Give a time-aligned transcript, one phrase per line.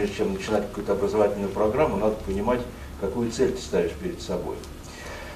[0.00, 2.60] прежде чем начинать какую-то образовательную программу, надо понимать,
[3.02, 4.56] какую цель ты ставишь перед собой.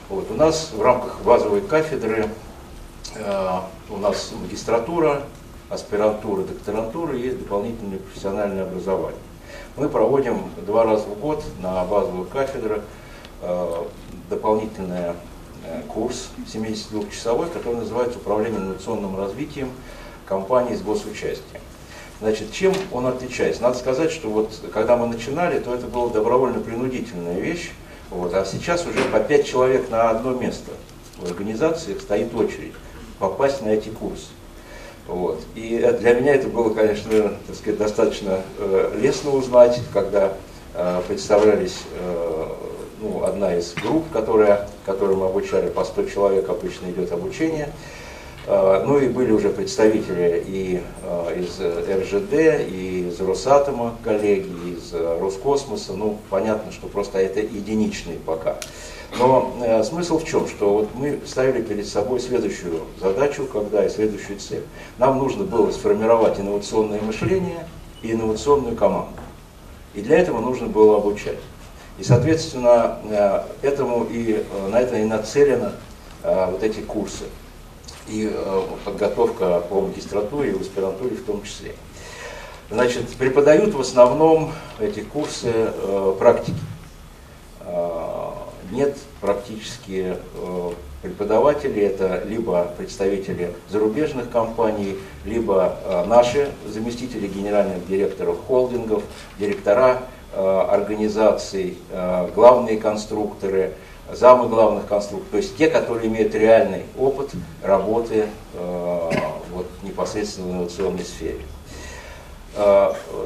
[0.08, 0.30] Вот.
[0.30, 2.30] У нас в рамках базовой кафедры
[3.14, 5.22] э, у нас магистратура,
[5.68, 9.20] аспирантура, докторантура и дополнительное профессиональное образование.
[9.76, 12.80] Мы проводим два раза в год на базовых кафедрах
[13.42, 13.82] э,
[14.30, 15.12] дополнительный
[15.66, 19.70] э, курс 72-часовой, который называется «Управление инновационным развитием
[20.24, 21.60] компаний с госучастием».
[22.20, 23.62] Значит, чем он отличается?
[23.62, 27.72] Надо сказать, что вот когда мы начинали, то это была добровольно-принудительная вещь,
[28.10, 30.70] вот, а сейчас уже по пять человек на одно место
[31.18, 32.72] в организациях стоит очередь
[33.18, 34.26] попасть на эти курсы.
[35.06, 35.42] Вот.
[35.54, 40.32] И для меня это было, конечно, так сказать, достаточно э, лестно узнать, когда
[40.74, 42.46] э, представлялись э,
[43.00, 47.70] ну, одна из групп, которая, которую мы обучали, по 100 человек обычно идет обучение.
[48.46, 54.92] Э, ну и были уже представители и э, из РЖД, и из Росатома коллеги, из
[54.92, 55.92] Роскосмоса.
[55.94, 58.56] Ну, понятно, что просто это единичные пока.
[59.18, 60.48] Но э, смысл в чем?
[60.48, 64.64] Что вот мы ставили перед собой следующую задачу, когда и следующую цель.
[64.98, 67.66] Нам нужно было сформировать инновационное мышление
[68.02, 69.14] и инновационную команду.
[69.94, 71.38] И для этого нужно было обучать.
[71.98, 75.70] И, соответственно, э, этому и, э, на это и нацелены
[76.24, 77.24] э, вот эти курсы.
[78.08, 81.74] И э, подготовка по магистратуре и в аспирантуре в том числе.
[82.70, 86.60] Значит, преподают в основном эти курсы э, практики.
[87.60, 88.30] Э,
[88.70, 90.16] нет практически
[91.02, 99.02] преподавателей, это либо представители зарубежных компаний, либо наши заместители генеральных директоров холдингов,
[99.38, 100.02] директора
[100.34, 101.76] организаций,
[102.34, 103.74] главные конструкторы,
[104.12, 107.30] замы главных конструкторов, то есть те, которые имеют реальный опыт
[107.62, 111.40] работы вот, непосредственно в инновационной сфере.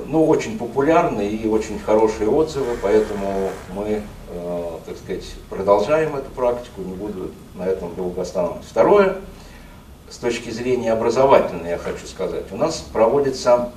[0.06, 6.82] Ну, очень популярны и очень хорошие отзывы, поэтому мы Э, так сказать, продолжаем эту практику,
[6.82, 8.68] не буду на этом долго останавливаться.
[8.70, 9.16] Второе,
[10.10, 13.70] с точки зрения образовательной, я хочу сказать, у нас проводятся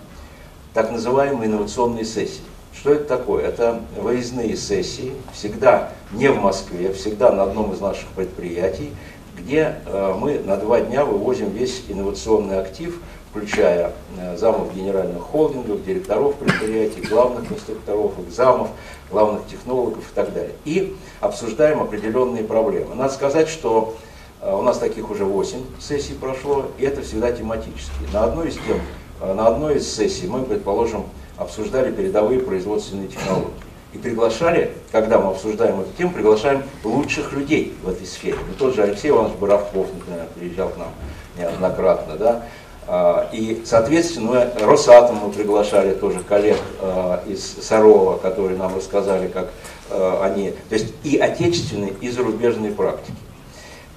[0.74, 2.42] так называемые инновационные сессии.
[2.74, 3.46] Что это такое?
[3.46, 8.92] Это выездные сессии, всегда не в Москве, всегда на одном из наших предприятий,
[9.38, 13.00] где э, мы на два дня вывозим весь инновационный актив,
[13.30, 18.70] включая э, замов генеральных холдингов, директоров предприятий, главных инструкторов, экзамов,
[19.10, 20.54] главных технологов и так далее.
[20.66, 22.94] И обсуждаем определенные проблемы.
[22.96, 23.96] Надо сказать, что
[24.42, 28.10] э, у нас таких уже 8 сессий прошло, и это всегда тематические.
[28.12, 28.82] На одной из тем,
[29.22, 31.06] на одной из сессий мы, предположим,
[31.38, 33.71] обсуждали передовые производственные технологии.
[33.94, 38.38] И приглашали, когда мы обсуждаем эту тему, приглашаем лучших людей в этой сфере.
[38.48, 40.90] Ну, тот же Алексей Иванович Боровков, например, приезжал к нам
[41.38, 42.44] неоднократно, да,
[42.88, 49.52] а, и, соответственно, Росатом мы приглашали тоже коллег а, из Сарова, которые нам рассказали, как
[49.90, 53.16] а, они, то есть и отечественные, и зарубежные практики.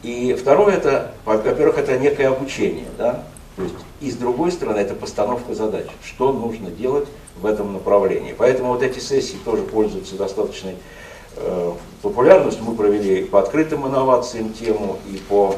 [0.02, 3.22] И второе, это, во-первых, это некое обучение, да,
[3.56, 8.34] то есть и с другой стороны, это постановка задач, что нужно делать в этом направлении.
[8.36, 10.74] Поэтому вот эти сессии тоже пользуются достаточной
[11.36, 11.72] э,
[12.02, 12.64] популярностью.
[12.64, 15.54] Мы провели по открытым инновациям тему и по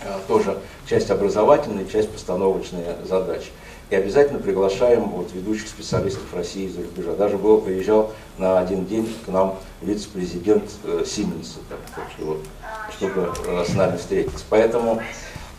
[0.00, 3.50] э, тоже часть образовательная, часть постановочные задачи.
[3.90, 7.12] И обязательно приглашаем вот, ведущих специалистов России из-за рубежа.
[7.12, 11.78] Даже был, приезжал на один день к нам вице-президент э, Сименса, так,
[12.16, 12.38] что,
[12.96, 14.44] чтобы э, с нами встретиться.
[14.48, 15.02] Поэтому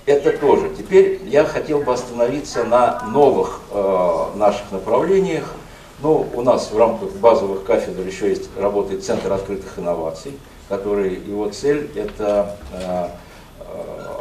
[0.05, 0.71] это тоже.
[0.77, 5.53] Теперь я хотел бы остановиться на новых э, наших направлениях.
[6.01, 10.33] Ну, у нас в рамках базовых кафедр еще есть работает Центр открытых инноваций,
[10.67, 13.07] который его цель это э,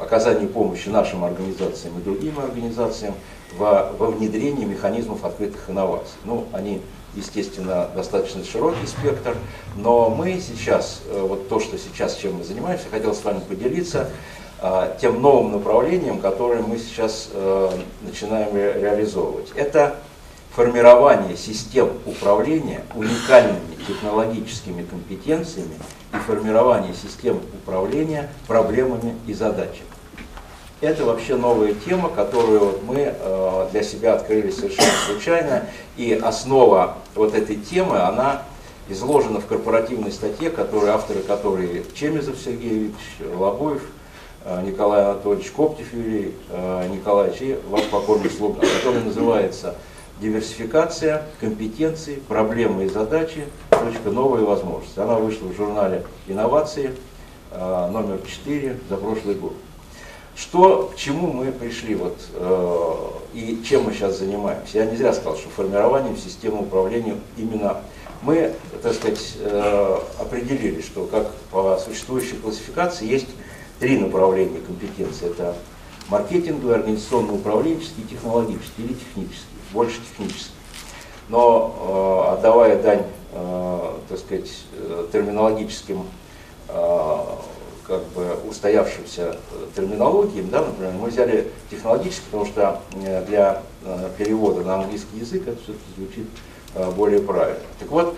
[0.01, 3.15] оказании помощи нашим организациям и другим организациям
[3.57, 6.15] во, во внедрении механизмов открытых инноваций.
[6.25, 6.81] Ну, они,
[7.15, 9.37] естественно, достаточно широкий спектр,
[9.77, 14.11] но мы сейчас, э, вот то, что сейчас, чем мы занимаемся, хотел с вами поделиться
[14.11, 14.42] э,
[15.01, 17.71] тем новым направлением, которое мы сейчас э,
[18.03, 19.51] начинаем реализовывать.
[19.57, 19.97] Это
[20.55, 25.75] формирование систем управления уникальными технологическими компетенциями
[26.13, 29.89] и формирование систем управления проблемами и задачами.
[30.81, 35.67] Это вообще новая тема, которую мы э, для себя открыли совершенно случайно.
[35.97, 38.43] И основа вот этой темы, она
[38.89, 42.93] изложена в корпоративной статье, которую, авторы которой Чемизов Сергей
[43.35, 43.83] Лобоев,
[44.65, 49.75] Николай Анатольевич Коптев Юрий э, Николаевич и ваш покорный слуга, которая называется
[50.21, 53.47] «Диверсификация компетенций, проблемы и задачи.
[53.71, 54.99] Точка, новые возможности».
[54.99, 56.95] Она вышла в журнале «Инновации»
[57.55, 59.53] номер 4 за прошлый год.
[60.35, 62.95] Что, к чему мы пришли вот, э,
[63.35, 64.79] и чем мы сейчас занимаемся.
[64.79, 67.83] Я не сказал, что формированием системы управления именно
[68.23, 73.29] мы, так сказать, э, определили, что как по существующей классификации есть
[73.83, 75.27] три направления компетенции.
[75.27, 75.57] Это
[76.09, 80.53] маркетинговый, организационно-управленческий, технологический или технический, больше технический.
[81.29, 84.51] Но э, отдавая дань, э, так сказать,
[85.13, 86.07] терминологическим
[87.87, 89.37] как бы устоявшимся
[89.77, 92.81] терминологиям, да, например, мы взяли технологический, потому что
[93.27, 93.63] для
[94.17, 96.29] перевода на английский язык это все-таки звучит
[96.75, 97.61] Э, более правильно.
[97.79, 98.17] Так вот, э,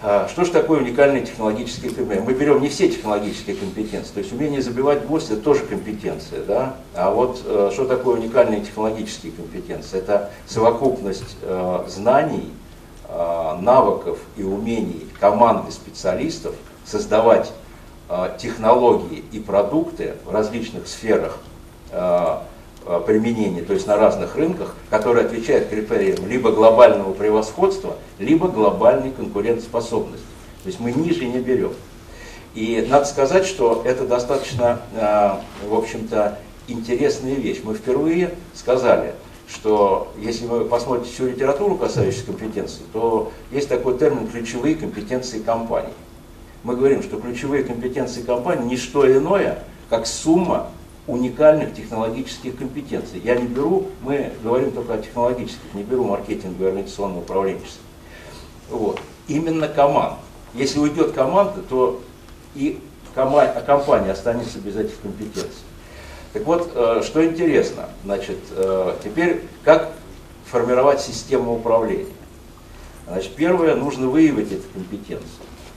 [0.00, 2.24] что же такое уникальные технологические компетенции?
[2.24, 6.76] Мы берем не все технологические компетенции, то есть умение забивать гвоздь это тоже компетенция, да?
[6.94, 9.98] а вот э, что такое уникальные технологические компетенции?
[9.98, 11.36] Это совокупность
[11.88, 12.50] знаний,
[13.60, 16.54] навыков и умений команды специалистов
[16.86, 17.52] создавать
[18.38, 21.38] технологии и продукты в различных сферах
[22.86, 29.10] Э, применения, то есть на разных рынках, которые отвечают критериям либо глобального превосходства, либо глобальной
[29.10, 30.24] конкурентоспособности.
[30.62, 31.74] То есть мы ниже не берем.
[32.54, 35.32] И надо сказать, что это достаточно, э,
[35.68, 36.38] в общем-то,
[36.68, 37.60] интересная вещь.
[37.62, 39.12] Мы впервые сказали,
[39.46, 45.92] что если вы посмотрите всю литературу, касающуюся компетенций, то есть такой термин «ключевые компетенции компании».
[46.62, 50.70] Мы говорим, что ключевые компетенции компании– не что иное, как сумма
[51.06, 53.20] уникальных технологических компетенций.
[53.24, 57.82] Я не беру, мы говорим только о технологических, не беру маркетинговое и организационное управленчество.
[58.68, 59.00] Вот.
[59.26, 60.18] Именно команд.
[60.54, 62.00] Если уйдет команда, то
[62.54, 62.80] и
[63.14, 65.50] а компания останется без этих компетенций.
[66.32, 69.92] Так вот, э, что интересно, значит, э, теперь как
[70.46, 72.06] формировать систему управления?
[73.08, 75.26] Значит, первое, нужно выявить эти компетенции.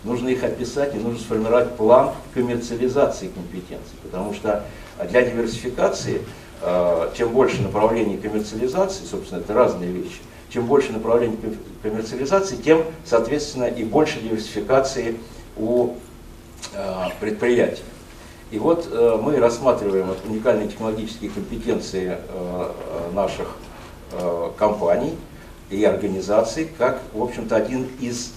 [0.03, 3.97] Нужно их описать и нужно сформировать план коммерциализации компетенций.
[4.03, 4.63] Потому что
[5.09, 6.21] для диверсификации,
[6.61, 10.19] э, чем больше направлений коммерциализации, собственно, это разные вещи,
[10.49, 11.37] чем больше направлений
[11.81, 15.17] коммерциализации, тем, соответственно, и больше диверсификации
[15.57, 15.93] у
[16.73, 17.83] э, предприятий.
[18.51, 22.17] И вот э, мы рассматриваем уникальные технологические компетенции
[23.13, 23.55] наших
[24.59, 25.17] компаний
[25.71, 28.33] и организаций как, в общем-то, один из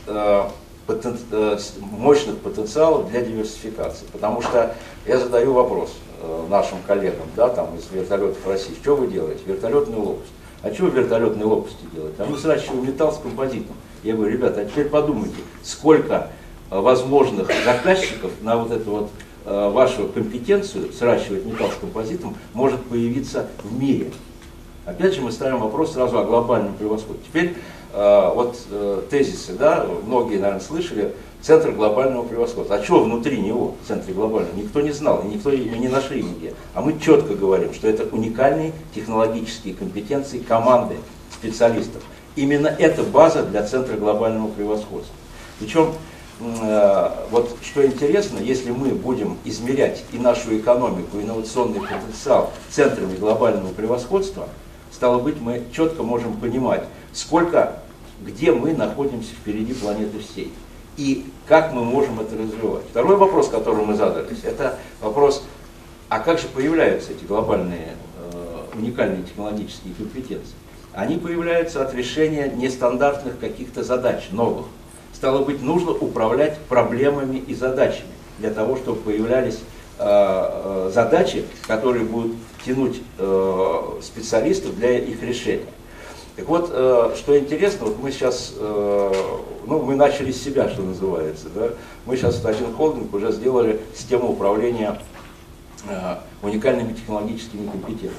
[1.81, 4.07] мощных потенциалов для диверсификации.
[4.11, 4.75] Потому что
[5.07, 6.06] я задаю вопрос, Э,
[6.49, 9.41] нашим коллегам, да, там из вертолетов России, что вы делаете?
[9.47, 10.33] Вертолетную лопасть.
[10.63, 12.17] А вы вертолетные лопасти делаете?
[12.19, 13.77] А мы сращиваем металл с композитом.
[14.03, 16.31] Я говорю, ребята, а теперь подумайте, сколько
[16.71, 19.11] э, возможных заказчиков на вот эту вот
[19.45, 24.11] э, вашу компетенцию сращивать металл с композитом может появиться в мире.
[24.85, 27.19] Опять же мы ставим вопрос сразу о глобальном превосходе.
[27.27, 27.55] Теперь
[27.93, 28.59] вот
[29.11, 31.15] тезисы, да, многие, наверное, слышали,
[31.47, 32.77] центр глобального превосходства.
[32.77, 36.23] А что внутри него, в центре глобального, никто не знал, и никто и не нашли
[36.23, 36.55] нигде.
[36.75, 40.97] А мы четко говорим, что это уникальные технологические компетенции команды
[41.33, 42.03] специалистов.
[42.35, 45.15] Именно это база для центра глобального превосходства.
[45.61, 45.93] Причем,
[46.41, 53.17] э, вот что интересно, если мы будем измерять и нашу экономику, и инновационный потенциал центрами
[53.17, 54.49] глобального превосходства,
[54.91, 56.83] стало быть, мы четко можем понимать,
[57.13, 57.81] сколько,
[58.21, 60.53] где мы находимся впереди планеты всей
[60.97, 62.85] и как мы можем это развивать.
[62.91, 65.43] Второй вопрос, который мы задались, это вопрос,
[66.09, 67.95] а как же появляются эти глобальные
[68.33, 70.55] э, уникальные технологические компетенции?
[70.93, 74.67] Они появляются от решения нестандартных каких-то задач, новых.
[75.13, 79.59] Стало быть, нужно управлять проблемами и задачами для того, чтобы появлялись
[79.99, 82.33] э, э, задачи, которые будут
[82.65, 85.67] тянуть э, специалистов для их решения.
[86.37, 89.13] Так вот, э, что интересно, вот мы сейчас, э,
[89.67, 91.71] ну, мы начали с себя, что называется, да,
[92.05, 95.01] мы сейчас в один холдинг уже сделали систему управления
[95.89, 98.13] э, уникальными технологическими компетенциями.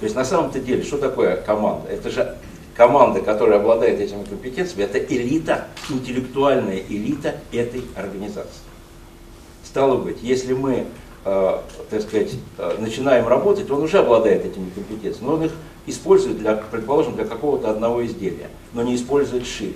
[0.00, 1.88] То есть на самом-то деле, что такое команда?
[1.88, 2.36] Это же
[2.74, 8.60] команда, которая обладает этими компетенциями, это элита, интеллектуальная элита этой организации.
[9.64, 10.86] Стало быть, если мы,
[11.24, 12.34] так сказать,
[12.78, 15.52] начинаем работать, он уже обладает этими компетенциями, но он их
[15.86, 19.74] использует, для, предположим, для какого-то одного изделия, но не использует шире.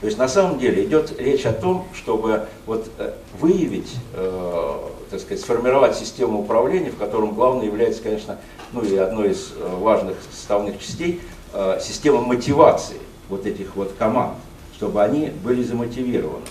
[0.00, 4.72] То есть на самом деле идет речь о том, чтобы вот э, выявить, э,
[5.10, 8.38] так сказать, сформировать систему управления, в котором главное является, конечно,
[8.72, 11.20] ну и одной из э, важных составных частей,
[11.52, 14.34] э, система мотивации вот этих вот команд,
[14.76, 16.46] чтобы они были замотивированы.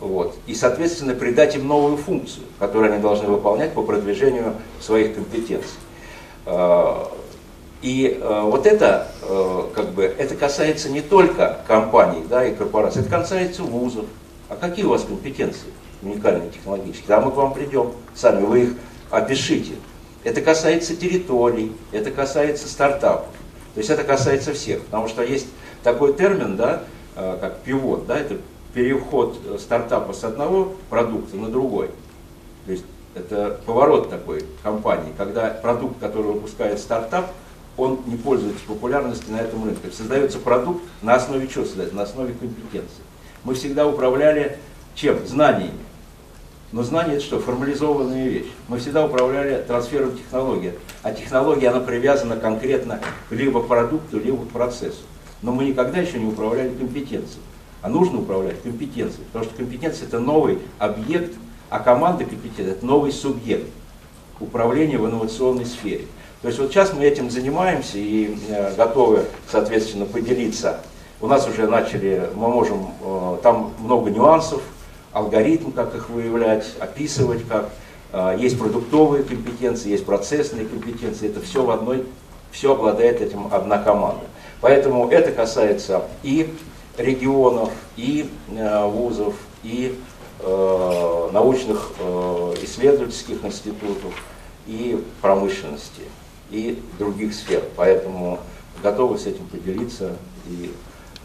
[0.00, 0.34] Вот.
[0.46, 5.78] И, соответственно, придать им новую функцию, которую они должны выполнять по продвижению своих компетенций.
[7.82, 12.54] Э, и э, вот это, э, как бы, это касается не только компаний да, и
[12.54, 14.06] корпораций, это касается вузов.
[14.48, 15.68] А какие у вас компетенции
[16.02, 17.08] уникальные технологические?
[17.08, 18.74] Да, мы к вам придем, сами вы их
[19.10, 19.74] опишите.
[20.24, 23.28] Это касается территорий, это касается стартапов.
[23.74, 25.46] То есть это касается всех, потому что есть
[25.82, 26.82] такой термин, да,
[27.14, 28.36] э, как пивот, да, это
[28.72, 31.90] переход стартапа с одного продукта на другой.
[32.66, 37.30] То есть это поворот такой компании, когда продукт, который выпускает стартап,
[37.76, 39.90] он не пользуется популярностью на этом рынке.
[39.90, 41.94] Создается продукт на основе чего создается?
[41.94, 43.02] На основе компетенции.
[43.44, 44.58] Мы всегда управляли
[44.94, 45.26] чем?
[45.26, 45.78] Знаниями.
[46.72, 47.38] Но знание это что?
[47.38, 48.50] Формализованная вещь.
[48.68, 50.74] Мы всегда управляли трансфером технологии.
[51.02, 55.02] А технология, она привязана конкретно либо к продукту, либо к процессу.
[55.42, 57.42] Но мы никогда еще не управляли компетенцией.
[57.82, 59.24] А нужно управлять компетенцией.
[59.26, 61.36] Потому что компетенция это новый объект,
[61.70, 63.68] а команда компетенции это новый субъект
[64.40, 66.06] управления в инновационной сфере.
[66.46, 70.78] То есть вот сейчас мы этим занимаемся и э, готовы, соответственно, поделиться.
[71.20, 74.62] У нас уже начали, мы можем, э, там много нюансов,
[75.12, 77.70] алгоритм, как их выявлять, описывать, как
[78.12, 82.06] э, есть продуктовые компетенции, есть процессные компетенции, это все в одной,
[82.52, 84.26] все обладает этим одна команда.
[84.60, 86.54] Поэтому это касается и
[86.96, 89.34] регионов, и вузов,
[89.64, 89.98] и
[91.32, 91.90] научных
[92.62, 94.14] исследовательских институтов,
[94.68, 96.02] и промышленности
[96.50, 97.62] и других сфер.
[97.76, 98.40] Поэтому
[98.82, 100.16] готовы с этим поделиться.
[100.48, 100.72] И,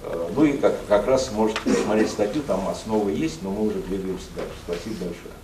[0.03, 3.79] э, ну и как, как раз можете посмотреть статью, там основы есть, но мы уже
[3.79, 4.53] двигаемся дальше.
[4.65, 5.40] Спасибо большое.